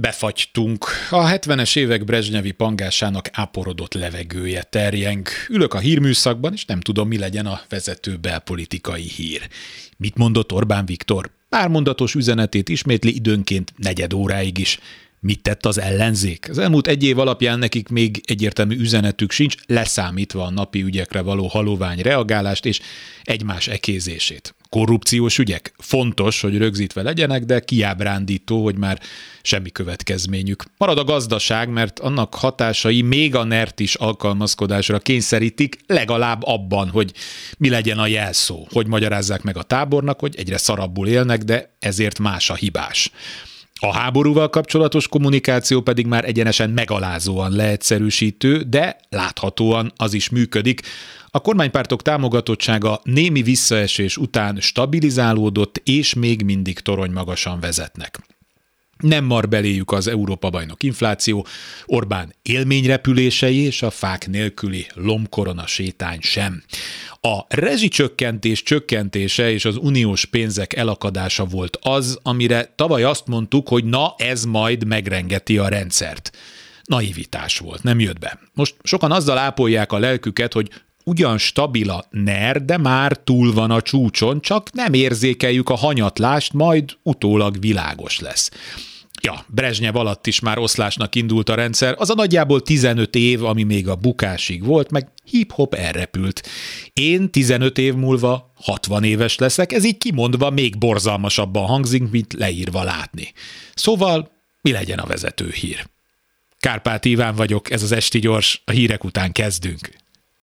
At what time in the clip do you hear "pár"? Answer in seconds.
11.48-11.68